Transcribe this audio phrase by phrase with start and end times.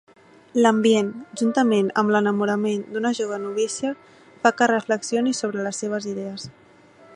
[0.65, 1.09] L'ambient,
[1.41, 3.93] juntament amb l'enamorament d'una jove novícia,
[4.45, 6.51] fa que reflexioni sobre les seves idees.